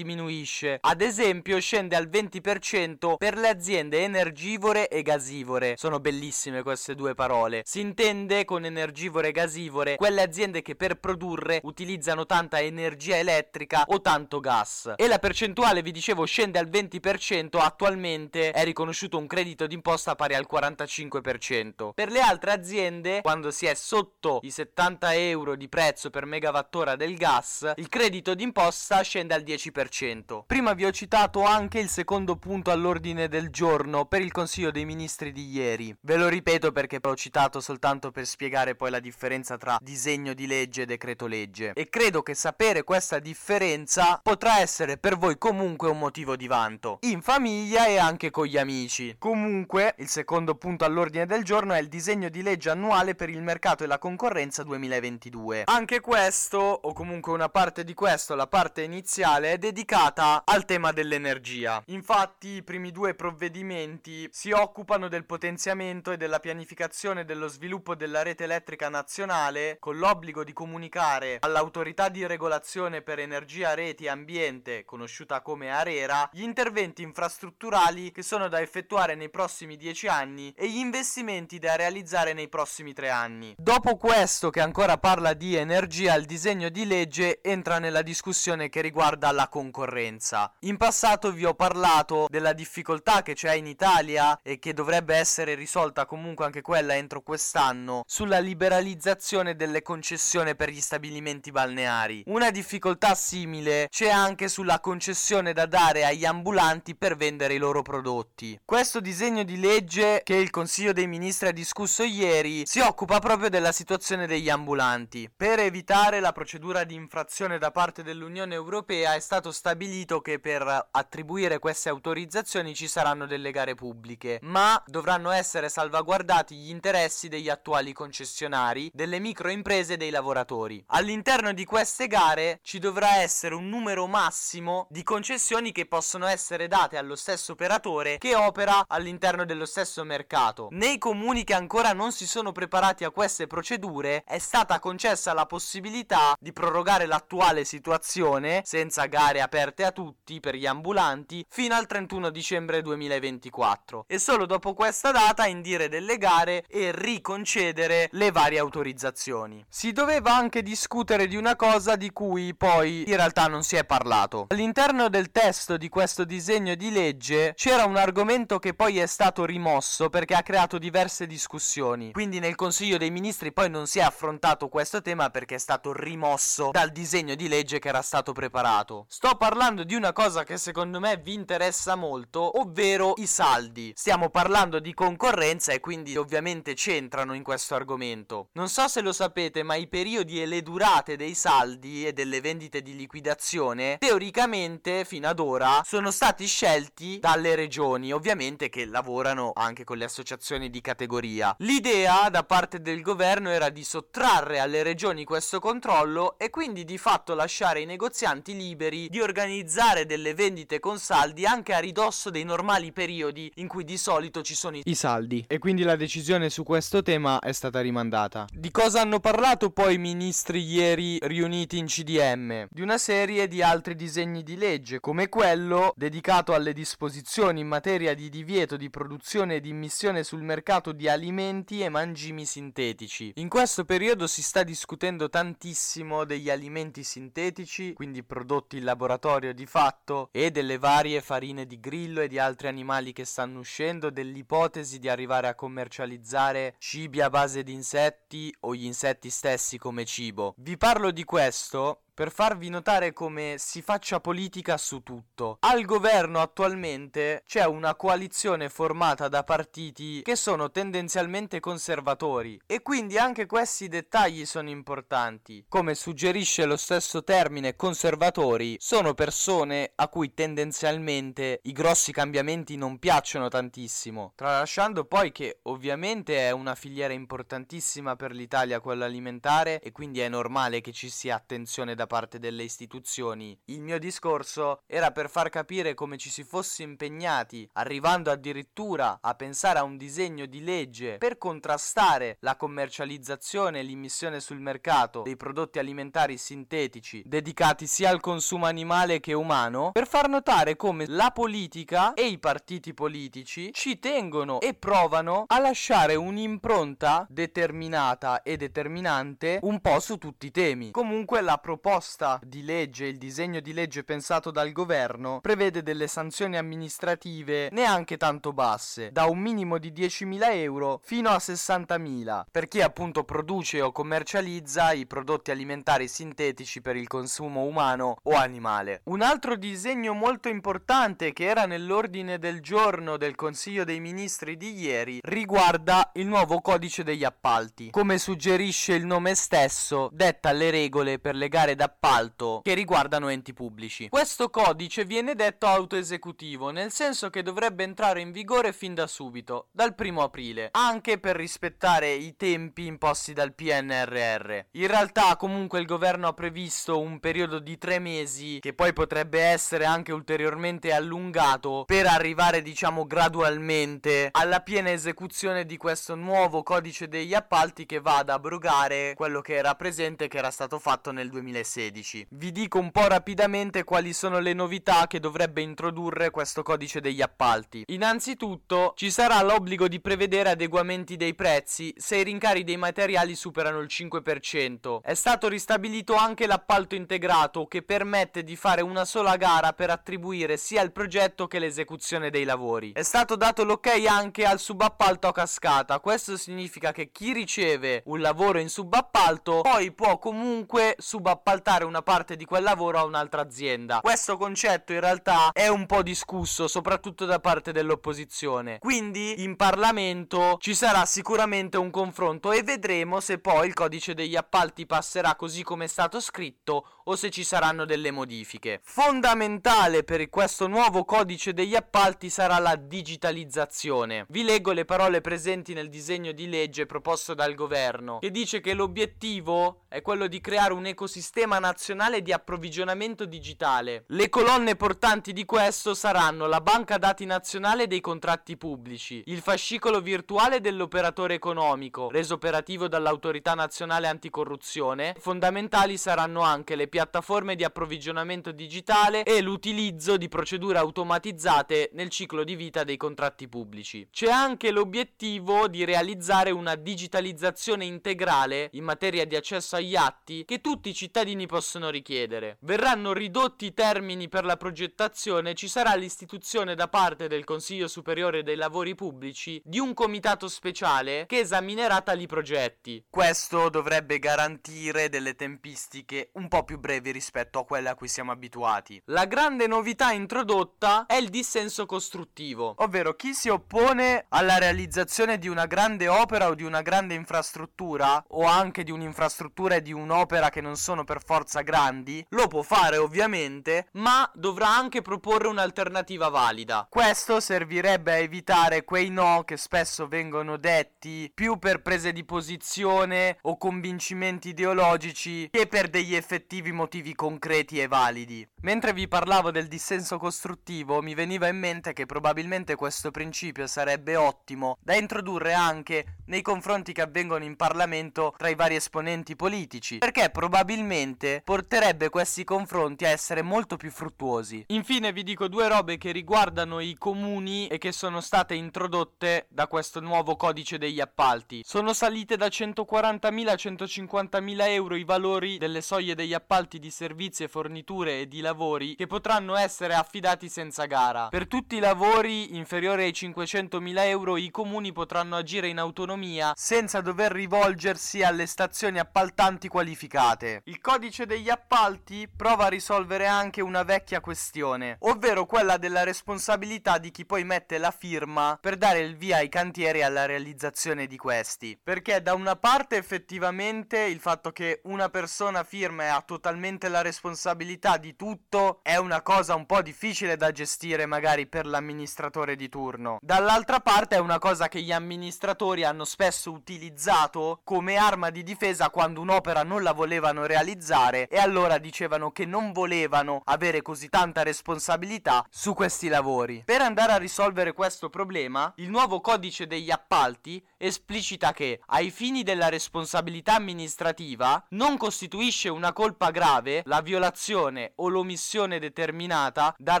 diminuisce. 0.54 0.78
Ad 0.80 1.00
esempio 1.00 1.58
scende 1.60 1.96
al 1.96 2.08
20% 2.08 3.16
per 3.16 3.36
le 3.36 3.48
aziende 3.48 4.02
energivore 4.02 4.88
e 4.88 5.02
gasivore. 5.02 5.74
Sono 5.76 5.98
bellissime 6.00 6.62
queste 6.62 6.94
due 6.94 7.14
parole. 7.14 7.62
Si 7.64 7.80
intende 7.80 8.44
con 8.44 8.64
energivore 8.64 9.28
e 9.28 9.32
gasivore 9.32 9.96
quelle 9.96 10.22
aziende 10.22 10.62
che 10.62 10.76
per 10.76 10.96
produrre 10.96 11.60
utilizzano 11.64 12.26
tanta 12.26 12.60
energia 12.60 13.16
elettrica 13.16 13.84
o 13.88 14.00
tanto 14.00 14.40
gas. 14.40 14.92
E 14.96 15.08
la 15.08 15.18
percentuale, 15.18 15.82
vi 15.82 15.90
dicevo, 15.90 16.24
scende 16.24 16.58
al 16.58 16.68
20%, 16.68 17.58
attualmente 17.58 18.50
è 18.50 18.64
riconosciuto 18.64 19.18
un 19.18 19.26
credito 19.26 19.66
d'imposta 19.66 20.14
pari 20.14 20.34
al 20.34 20.46
45%. 20.50 21.92
Per 21.94 22.10
le 22.10 22.20
altre 22.20 22.52
aziende, 22.52 23.20
quando 23.22 23.50
si 23.50 23.66
è 23.66 23.74
sotto 23.74 24.40
i 24.42 24.50
70 24.50 25.14
euro 25.14 25.56
di 25.56 25.68
prezzo 25.68 26.10
per 26.10 26.26
megawattora 26.26 26.96
del 26.96 27.16
gas, 27.16 27.72
il 27.76 27.88
credito 27.88 28.34
d'imposta 28.34 29.02
scende 29.02 29.34
al 29.34 29.42
10%. 29.42 30.43
Prima 30.46 30.74
vi 30.74 30.84
ho 30.84 30.90
citato 30.90 31.42
anche 31.42 31.78
il 31.78 31.88
secondo 31.88 32.36
punto 32.36 32.70
all'ordine 32.70 33.28
del 33.28 33.48
giorno 33.48 34.04
per 34.04 34.20
il 34.20 34.30
Consiglio 34.30 34.70
dei 34.70 34.84
Ministri 34.84 35.32
di 35.32 35.50
ieri. 35.50 35.96
Ve 36.02 36.16
lo 36.16 36.28
ripeto 36.28 36.70
perché 36.70 36.98
l'ho 37.02 37.16
citato 37.16 37.60
soltanto 37.60 38.10
per 38.10 38.26
spiegare 38.26 38.74
poi 38.74 38.90
la 38.90 39.00
differenza 39.00 39.56
tra 39.56 39.78
disegno 39.80 40.34
di 40.34 40.46
legge 40.46 40.82
e 40.82 40.86
decreto 40.86 41.26
legge. 41.26 41.72
E 41.72 41.88
credo 41.88 42.22
che 42.22 42.34
sapere 42.34 42.84
questa 42.84 43.20
differenza 43.20 44.20
potrà 44.22 44.60
essere 44.60 44.98
per 44.98 45.16
voi 45.16 45.38
comunque 45.38 45.88
un 45.88 45.98
motivo 45.98 46.36
di 46.36 46.46
vanto. 46.46 46.98
In 47.02 47.22
famiglia 47.22 47.86
e 47.86 47.96
anche 47.96 48.30
con 48.30 48.44
gli 48.44 48.58
amici. 48.58 49.16
Comunque, 49.18 49.94
il 49.98 50.08
secondo 50.08 50.56
punto 50.56 50.84
all'ordine 50.84 51.24
del 51.24 51.42
giorno 51.42 51.72
è 51.72 51.78
il 51.78 51.88
disegno 51.88 52.28
di 52.28 52.42
legge 52.42 52.68
annuale 52.68 53.14
per 53.14 53.30
il 53.30 53.40
mercato 53.40 53.82
e 53.82 53.86
la 53.86 53.98
concorrenza 53.98 54.62
2022. 54.62 55.62
Anche 55.64 56.00
questo, 56.00 56.58
o 56.58 56.92
comunque 56.92 57.32
una 57.32 57.48
parte 57.48 57.82
di 57.82 57.94
questo, 57.94 58.34
la 58.34 58.46
parte 58.46 58.82
iniziale, 58.82 59.52
è 59.52 59.58
dedicata 59.58 60.33
al 60.44 60.64
tema 60.64 60.92
dell'energia. 60.92 61.82
Infatti, 61.86 62.48
i 62.48 62.62
primi 62.62 62.90
due 62.90 63.14
provvedimenti 63.14 64.28
si 64.32 64.50
occupano 64.50 65.08
del 65.08 65.24
potenziamento 65.24 66.10
e 66.10 66.16
della 66.16 66.40
pianificazione 66.40 67.24
dello 67.24 67.48
sviluppo 67.48 67.94
della 67.94 68.22
rete 68.22 68.44
elettrica 68.44 68.88
nazionale 68.88 69.76
con 69.78 69.98
l'obbligo 69.98 70.44
di 70.44 70.52
comunicare 70.52 71.38
all'autorità 71.40 72.08
di 72.08 72.26
regolazione 72.26 73.02
per 73.02 73.18
energia, 73.18 73.74
reti 73.74 74.04
e 74.04 74.08
ambiente, 74.08 74.84
conosciuta 74.84 75.42
come 75.42 75.70
ARERA, 75.70 76.30
gli 76.32 76.42
interventi 76.42 77.02
infrastrutturali 77.02 78.10
che 78.10 78.22
sono 78.22 78.48
da 78.48 78.60
effettuare 78.60 79.14
nei 79.14 79.30
prossimi 79.30 79.76
dieci 79.76 80.06
anni 80.06 80.52
e 80.56 80.68
gli 80.68 80.78
investimenti 80.78 81.58
da 81.58 81.76
realizzare 81.76 82.32
nei 82.32 82.48
prossimi 82.48 82.92
tre 82.92 83.10
anni. 83.10 83.54
Dopo 83.58 83.96
questo, 83.96 84.50
che 84.50 84.60
ancora 84.60 84.98
parla 84.98 85.32
di 85.34 85.54
energia, 85.54 86.14
il 86.14 86.26
disegno 86.26 86.68
di 86.68 86.86
legge 86.86 87.40
entra 87.42 87.78
nella 87.78 88.02
discussione 88.02 88.68
che 88.68 88.80
riguarda 88.80 89.30
la 89.30 89.48
concorrenza. 89.48 90.23
In 90.60 90.78
passato 90.78 91.32
vi 91.32 91.44
ho 91.44 91.52
parlato 91.52 92.28
della 92.30 92.54
difficoltà 92.54 93.20
che 93.20 93.34
c'è 93.34 93.52
in 93.52 93.66
Italia 93.66 94.38
e 94.42 94.58
che 94.58 94.72
dovrebbe 94.72 95.14
essere 95.14 95.54
risolta 95.54 96.06
comunque 96.06 96.46
anche 96.46 96.62
quella 96.62 96.94
entro 96.94 97.20
quest'anno 97.20 98.04
sulla 98.06 98.38
liberalizzazione 98.38 99.54
delle 99.54 99.82
concessioni 99.82 100.56
per 100.56 100.70
gli 100.70 100.80
stabilimenti 100.80 101.50
balneari. 101.50 102.22
Una 102.26 102.50
difficoltà 102.50 103.14
simile 103.14 103.88
c'è 103.90 104.08
anche 104.08 104.48
sulla 104.48 104.80
concessione 104.80 105.52
da 105.52 105.66
dare 105.66 106.06
agli 106.06 106.24
ambulanti 106.24 106.94
per 106.94 107.16
vendere 107.16 107.52
i 107.52 107.58
loro 107.58 107.82
prodotti. 107.82 108.58
Questo 108.64 109.00
disegno 109.00 109.42
di 109.42 109.60
legge 109.60 110.22
che 110.24 110.36
il 110.36 110.48
Consiglio 110.48 110.94
dei 110.94 111.06
Ministri 111.06 111.48
ha 111.48 111.52
discusso 111.52 112.02
ieri 112.02 112.62
si 112.64 112.80
occupa 112.80 113.18
proprio 113.18 113.50
della 113.50 113.72
situazione 113.72 114.26
degli 114.26 114.48
ambulanti. 114.48 115.30
Per 115.34 115.58
evitare 115.58 116.20
la 116.20 116.32
procedura 116.32 116.84
di 116.84 116.94
infrazione 116.94 117.58
da 117.58 117.70
parte 117.70 118.02
dell'Unione 118.02 118.54
Europea 118.54 119.14
è 119.14 119.20
stato 119.20 119.52
stabilito 119.52 120.13
che 120.20 120.38
per 120.38 120.88
attribuire 120.90 121.58
queste 121.58 121.88
autorizzazioni 121.88 122.74
ci 122.74 122.88
saranno 122.88 123.26
delle 123.26 123.50
gare 123.50 123.74
pubbliche, 123.74 124.38
ma 124.42 124.82
dovranno 124.86 125.30
essere 125.30 125.68
salvaguardati 125.68 126.54
gli 126.54 126.70
interessi 126.70 127.28
degli 127.28 127.48
attuali 127.48 127.92
concessionari, 127.92 128.90
delle 128.92 129.18
microimprese 129.18 129.94
e 129.94 129.96
dei 129.96 130.10
lavoratori. 130.10 130.82
All'interno 130.88 131.52
di 131.52 131.64
queste 131.64 132.06
gare 132.06 132.60
ci 132.62 132.78
dovrà 132.78 133.16
essere 133.16 133.54
un 133.54 133.68
numero 133.68 134.06
massimo 134.06 134.86
di 134.90 135.02
concessioni 135.02 135.72
che 135.72 135.86
possono 135.86 136.26
essere 136.26 136.68
date 136.68 136.96
allo 136.96 137.16
stesso 137.16 137.52
operatore 137.52 138.18
che 138.18 138.34
opera 138.34 138.84
all'interno 138.86 139.44
dello 139.44 139.66
stesso 139.66 140.04
mercato. 140.04 140.68
Nei 140.70 140.98
comuni 140.98 141.44
che 141.44 141.54
ancora 141.54 141.92
non 141.92 142.12
si 142.12 142.26
sono 142.26 142.52
preparati 142.52 143.04
a 143.04 143.10
queste 143.10 143.46
procedure 143.46 144.22
è 144.26 144.38
stata 144.38 144.78
concessa 144.78 145.32
la 145.32 145.46
possibilità 145.46 146.34
di 146.38 146.52
prorogare 146.52 147.06
l'attuale 147.06 147.64
situazione 147.64 148.62
senza 148.64 149.06
gare 149.06 149.40
aperte 149.40 149.84
a 149.84 149.92
tutti 150.04 150.38
per 150.38 150.54
gli 150.54 150.66
ambulanti 150.66 151.46
fino 151.48 151.74
al 151.74 151.86
31 151.86 152.28
dicembre 152.28 152.82
2024 152.82 154.04
e 154.06 154.18
solo 154.18 154.44
dopo 154.44 154.74
questa 154.74 155.12
data 155.12 155.46
indire 155.46 155.88
delle 155.88 156.18
gare 156.18 156.64
e 156.68 156.92
riconcedere 156.92 158.08
le 158.12 158.30
varie 158.30 158.58
autorizzazioni. 158.58 159.64
Si 159.66 159.92
doveva 159.92 160.36
anche 160.36 160.62
discutere 160.62 161.26
di 161.26 161.36
una 161.36 161.56
cosa 161.56 161.96
di 161.96 162.10
cui 162.10 162.54
poi 162.54 163.08
in 163.08 163.16
realtà 163.16 163.46
non 163.46 163.62
si 163.62 163.76
è 163.76 163.84
parlato. 163.86 164.48
All'interno 164.50 165.08
del 165.08 165.30
testo 165.30 165.78
di 165.78 165.88
questo 165.88 166.24
disegno 166.24 166.74
di 166.74 166.90
legge 166.90 167.54
c'era 167.54 167.86
un 167.86 167.96
argomento 167.96 168.58
che 168.58 168.74
poi 168.74 168.98
è 168.98 169.06
stato 169.06 169.46
rimosso 169.46 170.10
perché 170.10 170.34
ha 170.34 170.42
creato 170.42 170.76
diverse 170.76 171.26
discussioni. 171.26 172.12
Quindi 172.12 172.40
nel 172.40 172.56
Consiglio 172.56 172.98
dei 172.98 173.10
Ministri 173.10 173.54
poi 173.54 173.70
non 173.70 173.86
si 173.86 174.00
è 174.00 174.02
affrontato 174.02 174.68
questo 174.68 175.00
tema 175.00 175.30
perché 175.30 175.54
è 175.54 175.58
stato 175.58 175.94
rimosso 175.94 176.68
dal 176.72 176.90
disegno 176.90 177.34
di 177.34 177.48
legge 177.48 177.78
che 177.78 177.88
era 177.88 178.02
stato 178.02 178.32
preparato. 178.32 179.06
Sto 179.08 179.36
parlando 179.36 179.82
di 179.84 179.93
una 179.94 180.12
cosa 180.12 180.44
che 180.44 180.58
secondo 180.58 181.00
me 181.00 181.16
vi 181.16 181.34
interessa 181.34 181.94
molto, 181.94 182.58
ovvero 182.58 183.14
i 183.16 183.26
saldi. 183.26 183.92
Stiamo 183.94 184.28
parlando 184.28 184.78
di 184.80 184.92
concorrenza 184.94 185.72
e 185.72 185.80
quindi 185.80 186.16
ovviamente 186.16 186.74
c'entrano 186.74 187.34
in 187.34 187.42
questo 187.42 187.74
argomento. 187.74 188.48
Non 188.52 188.68
so 188.68 188.88
se 188.88 189.00
lo 189.00 189.12
sapete, 189.12 189.62
ma 189.62 189.74
i 189.74 189.86
periodi 189.86 190.42
e 190.42 190.46
le 190.46 190.62
durate 190.62 191.16
dei 191.16 191.34
saldi 191.34 192.06
e 192.06 192.12
delle 192.12 192.40
vendite 192.40 192.82
di 192.82 192.96
liquidazione 192.96 193.98
teoricamente 193.98 195.04
fino 195.04 195.28
ad 195.28 195.38
ora 195.38 195.82
sono 195.84 196.10
stati 196.10 196.46
scelti 196.46 197.18
dalle 197.20 197.54
regioni, 197.54 198.12
ovviamente 198.12 198.68
che 198.68 198.86
lavorano 198.86 199.52
anche 199.54 199.84
con 199.84 199.96
le 199.96 200.04
associazioni 200.04 200.70
di 200.70 200.80
categoria. 200.80 201.54
L'idea 201.58 202.28
da 202.30 202.44
parte 202.44 202.80
del 202.80 203.00
governo 203.02 203.50
era 203.50 203.68
di 203.68 203.84
sottrarre 203.84 204.58
alle 204.58 204.82
regioni 204.82 205.24
questo 205.24 205.60
controllo 205.60 206.38
e 206.38 206.50
quindi 206.50 206.84
di 206.84 206.98
fatto 206.98 207.34
lasciare 207.34 207.80
i 207.80 207.86
negozianti 207.86 208.56
liberi 208.56 209.08
di 209.08 209.20
organizzare 209.20 209.73
delle 210.06 210.34
vendite 210.34 210.78
con 210.78 211.00
saldi 211.00 211.44
anche 211.46 211.74
a 211.74 211.80
ridosso 211.80 212.30
dei 212.30 212.44
normali 212.44 212.92
periodi 212.92 213.50
in 213.56 213.66
cui 213.66 213.82
di 213.82 213.96
solito 213.96 214.40
ci 214.42 214.54
sono 214.54 214.78
i 214.80 214.94
saldi. 214.94 215.44
E 215.48 215.58
quindi 215.58 215.82
la 215.82 215.96
decisione 215.96 216.48
su 216.48 216.62
questo 216.62 217.02
tema 217.02 217.40
è 217.40 217.50
stata 217.50 217.80
rimandata. 217.80 218.46
Di 218.52 218.70
cosa 218.70 219.00
hanno 219.00 219.18
parlato 219.18 219.70
poi 219.70 219.94
i 219.94 219.98
ministri 219.98 220.62
ieri 220.62 221.18
riuniti 221.22 221.78
in 221.78 221.86
CDM? 221.86 222.68
Di 222.70 222.82
una 222.82 222.98
serie 222.98 223.48
di 223.48 223.62
altri 223.62 223.96
disegni 223.96 224.44
di 224.44 224.56
legge, 224.56 225.00
come 225.00 225.28
quello 225.28 225.92
dedicato 225.96 226.54
alle 226.54 226.72
disposizioni 226.72 227.60
in 227.60 227.66
materia 227.66 228.14
di 228.14 228.28
divieto 228.28 228.76
di 228.76 228.90
produzione 228.90 229.56
e 229.56 229.60
di 229.60 229.70
immissione 229.70 230.22
sul 230.22 230.42
mercato 230.42 230.92
di 230.92 231.08
alimenti 231.08 231.80
e 231.80 231.88
mangimi 231.88 232.44
sintetici. 232.44 233.32
In 233.36 233.48
questo 233.48 233.84
periodo 233.84 234.28
si 234.28 234.42
sta 234.42 234.62
discutendo 234.62 235.28
tantissimo 235.28 236.24
degli 236.24 236.48
alimenti 236.48 237.02
sintetici, 237.02 237.92
quindi 237.94 238.22
prodotti 238.22 238.76
in 238.76 238.84
laboratorio 238.84 239.52
di 239.52 239.63
di 239.64 239.66
fatto 239.66 240.28
e 240.30 240.50
delle 240.50 240.78
varie 240.78 241.20
farine 241.20 241.66
di 241.66 241.80
grillo 241.80 242.20
e 242.20 242.28
di 242.28 242.38
altri 242.38 242.68
animali 242.68 243.12
che 243.12 243.24
stanno 243.24 243.58
uscendo, 243.58 244.10
dell'ipotesi 244.10 244.98
di 244.98 245.08
arrivare 245.08 245.48
a 245.48 245.54
commercializzare 245.54 246.76
cibi 246.78 247.20
a 247.20 247.30
base 247.30 247.62
di 247.62 247.72
insetti 247.72 248.54
o 248.60 248.74
gli 248.74 248.84
insetti 248.84 249.30
stessi 249.30 249.78
come 249.78 250.04
cibo. 250.04 250.54
Vi 250.58 250.76
parlo 250.76 251.10
di 251.10 251.24
questo 251.24 252.03
per 252.14 252.30
farvi 252.30 252.68
notare 252.68 253.12
come 253.12 253.56
si 253.58 253.82
faccia 253.82 254.20
politica 254.20 254.78
su 254.78 255.02
tutto. 255.02 255.56
Al 255.60 255.84
governo 255.84 256.40
attualmente 256.40 257.42
c'è 257.44 257.64
una 257.64 257.96
coalizione 257.96 258.68
formata 258.68 259.26
da 259.28 259.42
partiti 259.42 260.22
che 260.22 260.36
sono 260.36 260.70
tendenzialmente 260.70 261.58
conservatori 261.58 262.60
e 262.66 262.82
quindi 262.82 263.18
anche 263.18 263.46
questi 263.46 263.88
dettagli 263.88 264.46
sono 264.46 264.70
importanti. 264.70 265.64
Come 265.68 265.94
suggerisce 265.94 266.64
lo 266.64 266.76
stesso 266.76 267.24
termine 267.24 267.74
conservatori, 267.74 268.76
sono 268.78 269.14
persone 269.14 269.90
a 269.96 270.08
cui 270.08 270.32
tendenzialmente 270.34 271.60
i 271.64 271.72
grossi 271.72 272.12
cambiamenti 272.12 272.76
non 272.76 272.98
piacciono 272.98 273.48
tantissimo, 273.48 274.32
tralasciando 274.36 275.04
poi 275.04 275.32
che 275.32 275.58
ovviamente 275.62 276.38
è 276.38 276.52
una 276.52 276.76
filiera 276.76 277.12
importantissima 277.12 278.14
per 278.14 278.32
l'Italia 278.32 278.80
quella 278.80 279.06
alimentare 279.06 279.80
e 279.80 279.90
quindi 279.90 280.20
è 280.20 280.28
normale 280.28 280.80
che 280.80 280.92
ci 280.92 281.10
sia 281.10 281.34
attenzione 281.34 281.94
da 281.96 282.03
da 282.04 282.06
parte 282.06 282.38
delle 282.38 282.62
istituzioni. 282.62 283.58
Il 283.66 283.80
mio 283.80 283.98
discorso 283.98 284.80
era 284.86 285.10
per 285.10 285.30
far 285.30 285.48
capire 285.48 285.94
come 285.94 286.18
ci 286.18 286.30
si 286.30 286.44
fosse 286.44 286.82
impegnati, 286.82 287.68
arrivando 287.72 288.30
addirittura 288.30 289.18
a 289.20 289.34
pensare 289.34 289.78
a 289.78 289.82
un 289.82 289.96
disegno 289.96 290.46
di 290.46 290.62
legge 290.62 291.16
per 291.18 291.38
contrastare 291.38 292.36
la 292.40 292.56
commercializzazione 292.56 293.80
e 293.80 293.82
l'immissione 293.82 294.40
sul 294.40 294.60
mercato 294.60 295.22
dei 295.22 295.36
prodotti 295.36 295.78
alimentari 295.78 296.36
sintetici 296.36 297.22
dedicati 297.24 297.86
sia 297.86 298.10
al 298.10 298.20
consumo 298.20 298.66
animale 298.66 299.20
che 299.20 299.32
umano, 299.32 299.92
per 299.92 300.06
far 300.06 300.28
notare 300.28 300.76
come 300.76 301.06
la 301.06 301.30
politica 301.30 302.12
e 302.14 302.26
i 302.26 302.38
partiti 302.38 302.92
politici 302.92 303.72
ci 303.72 303.98
tengono 303.98 304.60
e 304.60 304.74
provano 304.74 305.44
a 305.46 305.58
lasciare 305.58 306.14
un'impronta 306.14 307.26
determinata 307.30 308.42
e 308.42 308.56
determinante 308.56 309.58
un 309.62 309.80
po' 309.80 310.00
su 310.00 310.18
tutti 310.18 310.46
i 310.46 310.50
temi. 310.50 310.90
Comunque 310.90 311.40
la 311.40 311.56
proposta 311.56 311.92
proposta 311.94 312.40
di 312.42 312.64
legge, 312.64 313.06
il 313.06 313.18
disegno 313.18 313.60
di 313.60 313.72
legge 313.72 314.02
pensato 314.02 314.50
dal 314.50 314.72
governo, 314.72 315.38
prevede 315.40 315.82
delle 315.84 316.08
sanzioni 316.08 316.56
amministrative 316.56 317.68
neanche 317.70 318.16
tanto 318.16 318.52
basse, 318.52 319.10
da 319.12 319.26
un 319.26 319.38
minimo 319.38 319.78
di 319.78 319.92
10.000 319.92 320.54
euro 320.54 321.00
fino 321.04 321.28
a 321.30 321.36
60.000, 321.36 322.46
per 322.50 322.66
chi 322.66 322.80
appunto 322.80 323.22
produce 323.22 323.80
o 323.80 323.92
commercializza 323.92 324.92
i 324.92 325.06
prodotti 325.06 325.52
alimentari 325.52 326.08
sintetici 326.08 326.80
per 326.80 326.96
il 326.96 327.06
consumo 327.06 327.62
umano 327.62 328.16
o 328.24 328.32
animale. 328.32 329.02
Un 329.04 329.22
altro 329.22 329.54
disegno 329.54 330.14
molto 330.14 330.48
importante 330.48 331.32
che 331.32 331.44
era 331.44 331.64
nell'ordine 331.64 332.38
del 332.38 332.60
giorno 332.60 333.16
del 333.16 333.36
Consiglio 333.36 333.84
dei 333.84 334.00
Ministri 334.00 334.56
di 334.56 334.76
ieri 334.80 335.20
riguarda 335.22 336.10
il 336.14 336.26
nuovo 336.26 336.60
codice 336.60 337.04
degli 337.04 337.24
appalti. 337.24 337.90
Come 337.90 338.18
suggerisce 338.18 338.94
il 338.94 339.06
nome 339.06 339.36
stesso, 339.36 340.08
detta 340.12 340.50
le 340.50 340.72
regole 340.72 341.20
per 341.20 341.36
le 341.36 341.48
gare 341.48 341.76
da 341.76 341.83
d'appalto 341.84 342.60
che 342.64 342.72
riguardano 342.74 343.28
enti 343.28 343.52
pubblici. 343.52 344.08
Questo 344.08 344.48
codice 344.48 345.04
viene 345.04 345.34
detto 345.34 345.66
autoesecutivo, 345.66 346.70
nel 346.70 346.90
senso 346.90 347.28
che 347.28 347.42
dovrebbe 347.42 347.84
entrare 347.84 348.20
in 348.20 348.32
vigore 348.32 348.72
fin 348.72 348.94
da 348.94 349.06
subito, 349.06 349.68
dal 349.70 349.94
primo 349.94 350.22
aprile, 350.22 350.68
anche 350.72 351.18
per 351.18 351.36
rispettare 351.36 352.12
i 352.12 352.36
tempi 352.36 352.86
imposti 352.86 353.34
dal 353.34 353.54
PNRR. 353.54 354.58
In 354.72 354.86
realtà 354.86 355.36
comunque 355.36 355.80
il 355.80 355.86
governo 355.86 356.28
ha 356.28 356.32
previsto 356.32 356.98
un 356.98 357.20
periodo 357.20 357.58
di 357.58 357.76
tre 357.76 357.98
mesi 357.98 358.60
che 358.60 358.72
poi 358.72 358.92
potrebbe 358.92 359.40
essere 359.40 359.84
anche 359.84 360.12
ulteriormente 360.12 360.92
allungato 360.92 361.84
per 361.86 362.06
arrivare 362.06 362.62
diciamo 362.62 363.06
gradualmente 363.06 364.28
alla 364.32 364.60
piena 364.60 364.90
esecuzione 364.90 365.66
di 365.66 365.76
questo 365.76 366.14
nuovo 366.14 366.62
codice 366.62 367.08
degli 367.08 367.34
appalti 367.34 367.84
che 367.84 368.00
va 368.00 368.18
ad 368.18 368.30
abrogare 368.30 369.12
quello 369.14 369.40
che 369.40 369.54
era 369.54 369.74
presente 369.74 370.28
che 370.28 370.38
era 370.38 370.50
stato 370.50 370.78
fatto 370.78 371.12
nel 371.12 371.28
2016. 371.28 371.73
2016. 371.74 372.26
Vi 372.30 372.52
dico 372.52 372.78
un 372.78 372.90
po' 372.90 373.06
rapidamente 373.08 373.84
quali 373.84 374.12
sono 374.12 374.38
le 374.38 374.52
novità 374.52 375.06
che 375.06 375.18
dovrebbe 375.18 375.60
introdurre 375.60 376.30
questo 376.30 376.62
codice 376.62 377.00
degli 377.00 377.20
appalti. 377.20 377.82
Innanzitutto 377.86 378.92
ci 378.96 379.10
sarà 379.10 379.42
l'obbligo 379.42 379.88
di 379.88 380.00
prevedere 380.00 380.50
adeguamenti 380.50 381.16
dei 381.16 381.34
prezzi 381.34 381.92
se 381.96 382.16
i 382.16 382.22
rincari 382.22 382.62
dei 382.64 382.76
materiali 382.76 383.34
superano 383.34 383.80
il 383.80 383.88
5%. 383.90 385.00
È 385.02 385.14
stato 385.14 385.48
ristabilito 385.48 386.14
anche 386.14 386.46
l'appalto 386.46 386.94
integrato 386.94 387.66
che 387.66 387.82
permette 387.82 388.44
di 388.44 388.56
fare 388.56 388.82
una 388.82 389.04
sola 389.04 389.36
gara 389.36 389.72
per 389.72 389.90
attribuire 389.90 390.56
sia 390.56 390.82
il 390.82 390.92
progetto 390.92 391.46
che 391.46 391.58
l'esecuzione 391.58 392.30
dei 392.30 392.44
lavori. 392.44 392.92
È 392.92 393.02
stato 393.02 393.36
dato 393.36 393.64
l'ok 393.64 393.82
anche 394.06 394.44
al 394.44 394.60
subappalto 394.60 395.28
a 395.28 395.32
cascata. 395.32 395.98
Questo 396.00 396.36
significa 396.36 396.92
che 396.92 397.10
chi 397.10 397.32
riceve 397.32 398.02
un 398.06 398.20
lavoro 398.20 398.58
in 398.58 398.68
subappalto 398.68 399.62
poi 399.62 399.92
può 399.92 400.18
comunque 400.18 400.94
subappaltare 400.98 401.63
appaltare 401.64 401.84
una 401.84 402.02
parte 402.02 402.36
di 402.36 402.44
quel 402.44 402.62
lavoro 402.62 402.98
a 402.98 403.04
un'altra 403.04 403.40
azienda. 403.40 404.00
Questo 404.00 404.36
concetto 404.36 404.92
in 404.92 405.00
realtà 405.00 405.50
è 405.52 405.68
un 405.68 405.86
po' 405.86 406.02
discusso, 406.02 406.68
soprattutto 406.68 407.24
da 407.24 407.40
parte 407.40 407.72
dell'opposizione. 407.72 408.78
Quindi 408.78 409.42
in 409.42 409.56
Parlamento 409.56 410.58
ci 410.60 410.74
sarà 410.74 411.06
sicuramente 411.06 411.78
un 411.78 411.90
confronto 411.90 412.52
e 412.52 412.62
vedremo 412.62 413.20
se 413.20 413.38
poi 413.38 413.68
il 413.68 413.72
codice 413.72 414.12
degli 414.12 414.36
appalti 414.36 414.84
passerà 414.84 415.36
così 415.36 415.62
come 415.62 415.84
è 415.84 415.88
stato 415.88 416.20
scritto 416.20 416.86
o 417.04 417.16
se 417.16 417.30
ci 417.30 417.44
saranno 417.44 417.86
delle 417.86 418.10
modifiche. 418.10 418.80
Fondamentale 418.82 420.04
per 420.04 420.28
questo 420.28 420.66
nuovo 420.66 421.04
codice 421.04 421.54
degli 421.54 421.74
appalti 421.74 422.28
sarà 422.28 422.58
la 422.58 422.76
digitalizzazione. 422.76 424.26
Vi 424.28 424.44
leggo 424.44 424.72
le 424.72 424.84
parole 424.84 425.22
presenti 425.22 425.72
nel 425.72 425.88
disegno 425.88 426.32
di 426.32 426.48
legge 426.48 426.84
proposto 426.84 427.32
dal 427.32 427.54
governo, 427.54 428.18
che 428.18 428.30
dice 428.30 428.60
che 428.60 428.74
l'obiettivo 428.74 429.84
è 429.88 430.02
quello 430.02 430.26
di 430.26 430.40
creare 430.40 430.74
un 430.74 430.86
ecosistema 430.86 431.52
sistema 431.54 431.58
nazionale 431.58 432.22
di 432.22 432.32
approvvigionamento 432.32 433.24
digitale. 433.24 434.04
Le 434.08 434.28
colonne 434.28 434.76
portanti 434.76 435.32
di 435.32 435.44
questo 435.44 435.94
saranno 435.94 436.46
la 436.46 436.60
banca 436.60 436.98
dati 436.98 437.24
nazionale 437.24 437.86
dei 437.86 438.00
contratti 438.00 438.56
pubblici, 438.56 439.22
il 439.26 439.40
fascicolo 439.40 440.00
virtuale 440.00 440.60
dell'operatore 440.60 441.34
economico, 441.34 442.10
reso 442.10 442.34
operativo 442.34 442.88
dall'autorità 442.88 443.54
nazionale 443.54 444.08
anticorruzione. 444.08 445.14
Fondamentali 445.18 445.96
saranno 445.96 446.40
anche 446.40 446.76
le 446.76 446.88
piattaforme 446.88 447.54
di 447.54 447.64
approvvigionamento 447.64 448.50
digitale 448.50 449.22
e 449.22 449.40
l'utilizzo 449.40 450.16
di 450.16 450.28
procedure 450.28 450.78
automatizzate 450.78 451.90
nel 451.92 452.08
ciclo 452.08 452.42
di 452.42 452.56
vita 452.56 452.84
dei 452.84 452.96
contratti 452.96 453.48
pubblici. 453.48 454.08
C'è 454.10 454.30
anche 454.30 454.70
l'obiettivo 454.70 455.68
di 455.68 455.84
realizzare 455.84 456.50
una 456.50 456.74
digitalizzazione 456.74 457.84
integrale 457.84 458.70
in 458.72 458.84
materia 458.84 459.24
di 459.24 459.36
accesso 459.36 459.76
agli 459.76 459.94
atti 459.94 460.44
che 460.44 460.60
tutti 460.60 460.88
i 460.88 460.94
cittadini 460.94 461.43
cittadini 461.44 461.46
possono 461.46 461.90
richiedere. 461.90 462.56
Verranno 462.60 463.12
ridotti 463.12 463.66
i 463.66 463.74
termini 463.74 464.28
per 464.28 464.44
la 464.44 464.56
progettazione 464.56 465.50
e 465.50 465.54
ci 465.54 465.68
sarà 465.68 465.94
l'istituzione 465.94 466.74
da 466.74 466.88
parte 466.88 467.28
del 467.28 467.44
Consiglio 467.44 467.88
Superiore 467.88 468.42
dei 468.42 468.56
Lavori 468.56 468.94
Pubblici 468.94 469.60
di 469.64 469.78
un 469.78 469.94
comitato 469.94 470.48
speciale 470.48 471.26
che 471.26 471.38
esaminerà 471.38 472.00
tali 472.00 472.26
progetti. 472.26 473.04
Questo 473.08 473.68
dovrebbe 473.68 474.18
garantire 474.18 475.08
delle 475.08 475.34
tempistiche 475.34 476.30
un 476.34 476.48
po' 476.48 476.64
più 476.64 476.78
brevi 476.78 477.12
rispetto 477.12 477.58
a 477.58 477.64
quelle 477.64 477.90
a 477.90 477.94
cui 477.94 478.08
siamo 478.08 478.32
abituati. 478.32 479.00
La 479.06 479.26
grande 479.26 479.66
novità 479.66 480.12
introdotta 480.12 481.06
è 481.06 481.16
il 481.16 481.28
dissenso 481.28 481.86
costruttivo, 481.86 482.74
ovvero 482.78 483.14
chi 483.14 483.34
si 483.34 483.48
oppone 483.48 484.26
alla 484.30 484.58
realizzazione 484.58 485.38
di 485.38 485.48
una 485.48 485.66
grande 485.66 486.08
opera 486.08 486.48
o 486.48 486.54
di 486.54 486.64
una 486.64 486.82
grande 486.82 487.14
infrastruttura 487.14 488.24
o 488.28 488.44
anche 488.44 488.82
di 488.82 488.90
un'infrastruttura 488.90 489.76
e 489.76 489.82
di 489.82 489.92
un'opera 489.92 490.48
che 490.50 490.60
non 490.60 490.76
sono 490.76 491.04
per 491.04 491.22
forza 491.22 491.33
grandi, 491.62 492.24
lo 492.30 492.48
può 492.48 492.62
fare 492.62 492.96
ovviamente, 492.96 493.88
ma 493.92 494.30
dovrà 494.34 494.68
anche 494.68 495.02
proporre 495.02 495.48
un'alternativa 495.48 496.28
valida. 496.28 496.86
Questo 496.88 497.40
servirebbe 497.40 498.12
a 498.12 498.16
evitare 498.16 498.84
quei 498.84 499.10
no 499.10 499.42
che 499.44 499.56
spesso 499.56 500.06
vengono 500.06 500.56
detti 500.56 501.30
più 501.34 501.58
per 501.58 501.82
prese 501.82 502.12
di 502.12 502.24
posizione 502.24 503.38
o 503.42 503.56
convincimenti 503.56 504.50
ideologici 504.50 505.48
che 505.50 505.66
per 505.66 505.88
degli 505.88 506.14
effettivi 506.14 506.72
motivi 506.72 507.14
concreti 507.14 507.80
e 507.80 507.88
validi. 507.88 508.46
Mentre 508.64 508.94
vi 508.94 509.06
parlavo 509.08 509.50
del 509.50 509.68
dissenso 509.68 510.16
costruttivo, 510.16 511.02
mi 511.02 511.12
veniva 511.12 511.48
in 511.48 511.58
mente 511.58 511.92
che 511.92 512.06
probabilmente 512.06 512.76
questo 512.76 513.10
principio 513.10 513.66
sarebbe 513.66 514.16
ottimo 514.16 514.78
da 514.80 514.96
introdurre 514.96 515.52
anche 515.52 516.20
nei 516.28 516.40
confronti 516.40 516.94
che 516.94 517.02
avvengono 517.02 517.44
in 517.44 517.56
Parlamento 517.56 518.32
tra 518.38 518.48
i 518.48 518.54
vari 518.54 518.76
esponenti 518.76 519.36
politici, 519.36 519.98
perché 519.98 520.30
probabilmente 520.30 521.42
porterebbe 521.44 522.08
questi 522.08 522.42
confronti 522.44 523.04
a 523.04 523.10
essere 523.10 523.42
molto 523.42 523.76
più 523.76 523.90
fruttuosi. 523.90 524.64
Infine 524.68 525.12
vi 525.12 525.24
dico 525.24 525.46
due 525.48 525.68
robe 525.68 525.98
che 525.98 526.10
riguardano 526.10 526.80
i 526.80 526.96
comuni 526.96 527.66
e 527.66 527.76
che 527.76 527.92
sono 527.92 528.22
state 528.22 528.54
introdotte 528.54 529.44
da 529.50 529.66
questo 529.66 530.00
nuovo 530.00 530.36
codice 530.36 530.78
degli 530.78 531.00
appalti. 531.00 531.60
Sono 531.66 531.92
salite 531.92 532.38
da 532.38 532.46
140.000 532.46 533.46
a 533.46 533.54
150.000 533.54 534.68
euro 534.68 534.94
i 534.94 535.04
valori 535.04 535.58
delle 535.58 535.82
soglie 535.82 536.14
degli 536.14 536.32
appalti 536.32 536.78
di 536.78 536.90
servizi 536.90 537.42
e 537.42 537.48
forniture 537.48 538.20
e 538.20 538.26
di 538.26 538.40
lavori 538.54 538.94
che 538.94 539.08
potranno 539.08 539.56
essere 539.56 539.94
affidati 539.94 540.48
senza 540.48 540.84
gara. 540.86 541.26
Per 541.28 541.48
tutti 541.48 541.74
i 541.74 541.80
lavori 541.80 542.56
inferiori 542.56 543.02
ai 543.02 543.10
500.000 543.10 544.06
euro 544.06 544.36
i 544.36 544.50
comuni 544.52 544.92
potranno 544.92 545.34
agire 545.34 545.66
in 545.66 545.78
autonomia 545.78 546.52
senza 546.54 547.00
dover 547.00 547.32
rivolgersi 547.32 548.22
alle 548.22 548.46
stazioni 548.46 549.00
appaltanti 549.00 549.66
qualificate. 549.66 550.62
Il 550.66 550.80
codice 550.80 551.26
degli 551.26 551.50
appalti 551.50 552.28
prova 552.28 552.66
a 552.66 552.68
risolvere 552.68 553.26
anche 553.26 553.60
una 553.60 553.82
vecchia 553.82 554.20
questione, 554.20 554.98
ovvero 555.00 555.46
quella 555.46 555.76
della 555.76 556.04
responsabilità 556.04 556.98
di 556.98 557.10
chi 557.10 557.26
poi 557.26 557.42
mette 557.42 557.78
la 557.78 557.90
firma 557.90 558.56
per 558.60 558.76
dare 558.76 559.00
il 559.00 559.16
via 559.16 559.38
ai 559.38 559.48
cantieri 559.48 560.04
alla 560.04 560.26
realizzazione 560.26 561.08
di 561.08 561.16
questi. 561.16 561.76
Perché 561.82 562.22
da 562.22 562.34
una 562.34 562.54
parte 562.54 562.96
effettivamente 562.96 563.98
il 563.98 564.20
fatto 564.20 564.52
che 564.52 564.80
una 564.84 565.08
persona 565.08 565.64
firma 565.64 566.04
e 566.04 566.06
ha 566.06 566.22
totalmente 566.22 566.88
la 566.88 567.02
responsabilità 567.02 567.96
di 567.96 568.14
tutto 568.14 568.42
è 568.82 568.96
una 568.96 569.20
cosa 569.22 569.54
un 569.56 569.66
po' 569.66 569.82
difficile 569.82 570.36
da 570.36 570.52
gestire 570.52 571.06
magari 571.06 571.46
per 571.46 571.66
l'amministratore 571.66 572.54
di 572.54 572.68
turno. 572.68 573.18
Dall'altra 573.20 573.80
parte 573.80 574.14
è 574.14 574.20
una 574.20 574.38
cosa 574.38 574.68
che 574.68 574.80
gli 574.80 574.92
amministratori 574.92 575.82
hanno 575.82 576.04
spesso 576.04 576.52
utilizzato 576.52 577.60
come 577.64 577.96
arma 577.96 578.30
di 578.30 578.42
difesa 578.42 578.90
quando 578.90 579.20
un'opera 579.20 579.64
non 579.64 579.82
la 579.82 579.92
volevano 579.92 580.46
realizzare 580.46 581.26
e 581.26 581.38
allora 581.38 581.78
dicevano 581.78 582.30
che 582.30 582.44
non 582.44 582.72
volevano 582.72 583.40
avere 583.46 583.82
così 583.82 584.08
tanta 584.08 584.42
responsabilità 584.42 585.44
su 585.50 585.74
questi 585.74 586.08
lavori. 586.08 586.62
Per 586.64 586.80
andare 586.80 587.12
a 587.12 587.16
risolvere 587.16 587.72
questo 587.72 588.08
problema, 588.08 588.72
il 588.76 588.90
nuovo 588.90 589.20
codice 589.20 589.66
degli 589.66 589.90
appalti 589.90 590.64
esplicita 590.76 591.52
che 591.52 591.80
ai 591.86 592.10
fini 592.10 592.42
della 592.42 592.68
responsabilità 592.68 593.54
amministrativa 593.54 594.64
non 594.70 594.96
costituisce 594.96 595.68
una 595.68 595.92
colpa 595.92 596.30
grave 596.30 596.82
la 596.84 597.00
violazione 597.00 597.92
o 597.96 598.08
l'omissione 598.34 598.80
determinata 598.80 599.74
dal 599.78 600.00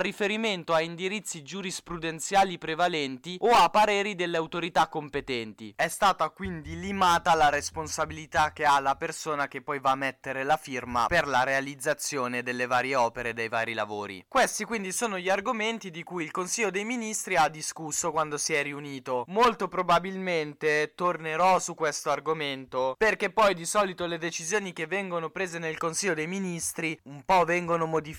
riferimento 0.00 0.74
a 0.74 0.80
indirizzi 0.80 1.42
giurisprudenziali 1.42 2.58
prevalenti 2.58 3.36
o 3.40 3.50
a 3.50 3.68
pareri 3.68 4.16
delle 4.16 4.36
autorità 4.36 4.88
competenti. 4.88 5.72
È 5.76 5.86
stata 5.86 6.28
quindi 6.30 6.78
limata 6.80 7.34
la 7.34 7.48
responsabilità 7.48 8.52
che 8.52 8.64
ha 8.64 8.80
la 8.80 8.96
persona 8.96 9.46
che 9.46 9.62
poi 9.62 9.78
va 9.78 9.92
a 9.92 9.96
mettere 9.96 10.42
la 10.42 10.56
firma 10.56 11.06
per 11.06 11.28
la 11.28 11.44
realizzazione 11.44 12.42
delle 12.42 12.66
varie 12.66 12.96
opere 12.96 13.34
dei 13.34 13.48
vari 13.48 13.72
lavori. 13.72 14.24
Questi 14.26 14.64
quindi 14.64 14.90
sono 14.90 15.18
gli 15.18 15.28
argomenti 15.28 15.90
di 15.90 16.02
cui 16.02 16.24
il 16.24 16.32
Consiglio 16.32 16.70
dei 16.70 16.84
Ministri 16.84 17.36
ha 17.36 17.48
discusso 17.48 18.10
quando 18.10 18.36
si 18.36 18.52
è 18.52 18.62
riunito. 18.62 19.24
Molto 19.28 19.68
probabilmente 19.68 20.92
tornerò 20.96 21.60
su 21.60 21.74
questo 21.74 22.10
argomento 22.10 22.96
perché 22.98 23.30
poi 23.30 23.54
di 23.54 23.64
solito 23.64 24.06
le 24.06 24.18
decisioni 24.18 24.72
che 24.72 24.88
vengono 24.88 25.30
prese 25.30 25.60
nel 25.60 25.78
Consiglio 25.78 26.14
dei 26.14 26.26
Ministri 26.26 26.98
un 27.04 27.22
po' 27.24 27.44
vengono 27.44 27.86
modificate 27.86 28.13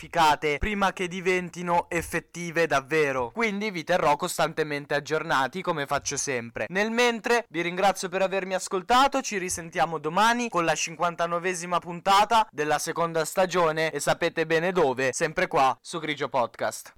prima 0.60 0.94
che 0.94 1.08
diventino 1.08 1.88
effettive 1.90 2.68
davvero. 2.68 3.32
Quindi 3.34 3.72
vi 3.72 3.84
terrò 3.84 4.16
costantemente 4.16 4.94
aggiornati 4.94 5.62
come 5.62 5.86
faccio 5.86 6.18
sempre. 6.18 6.66
Nel 6.70 6.92
mentre 6.92 7.46
vi 7.50 7.62
ringrazio 7.62 8.10
per 8.10 8.22
avermi 8.22 8.54
ascoltato, 8.54 9.22
ci 9.22 9.38
risentiamo 9.38 9.98
domani 9.98 10.50
con 10.50 10.66
la 10.66 10.74
59esima 10.74 11.80
puntata 11.80 12.48
della 12.52 12.80
seconda 12.80 13.26
stagione 13.26 13.92
e 13.92 14.00
sapete 14.00 14.46
bene 14.46 14.72
dove, 14.72 15.12
sempre 15.14 15.48
qua 15.48 15.78
su 15.82 16.00
Grigio 16.00 16.30
Podcast. 16.30 16.94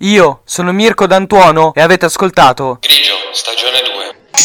Io 0.00 0.42
sono 0.44 0.72
Mirko 0.72 1.06
D'Antuono 1.06 1.72
e 1.72 1.80
avete 1.80 2.04
ascoltato 2.06 2.78
Grigio, 2.80 3.14
stagione 3.32 3.80
2. 3.80 3.82
Grigio, 3.82 3.82
stagione 3.82 3.82
2. 3.82 4.43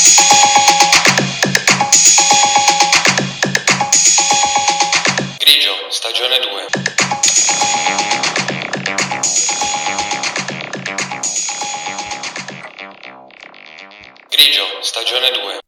জনে 15.10 15.30
ডুবে 15.36 15.59